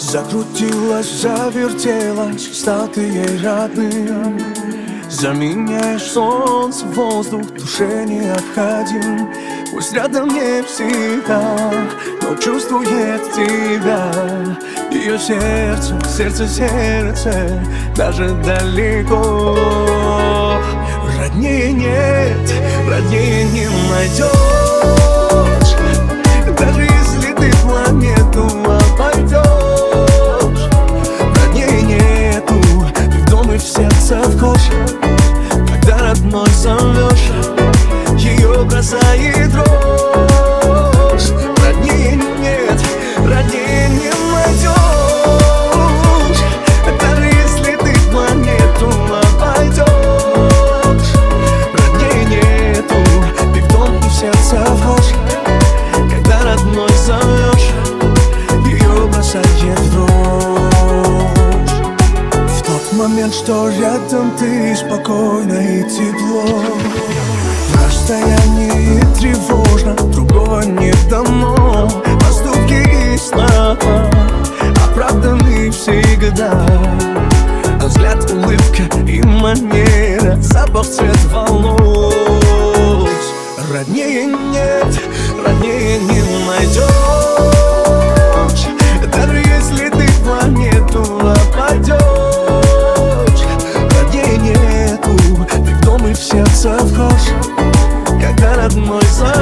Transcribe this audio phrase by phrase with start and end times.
[0.00, 4.40] Закрутилась, завертелась, стал ты ей родным.
[5.10, 9.28] Заменяешь солнце, воздух, душе необходим.
[9.70, 11.70] Пусть рядом не всегда,
[12.22, 14.10] но чувствует тебя.
[14.90, 17.62] Ее сердце, сердце, сердце,
[17.94, 19.54] даже далеко.
[21.18, 22.54] Роднее нет,
[22.88, 24.69] роднее не найдешь
[33.60, 34.60] ты в сердце вхож
[35.50, 37.59] Когда родной зовешь,
[63.30, 66.44] момент, что рядом ты спокойно и тепло.
[67.84, 71.88] Расстояние тревожно, другого не дано
[72.20, 74.10] Поступки и слова
[74.84, 76.66] оправданы всегда.
[77.80, 81.99] А Взгляд, улыбка и манера Запах, цвет волос
[96.60, 97.22] и в сердце вхож
[98.20, 99.39] Когда родной зовешь,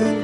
[0.00, 0.21] good.